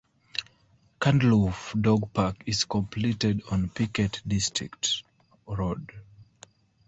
Candlewoof 0.99 1.79
Dog 1.79 2.11
Park 2.11 2.41
is 2.47 2.65
completed 2.65 3.43
on 3.51 3.69
Pickett 3.69 4.23
District 4.25 5.03
Road. 5.45 5.91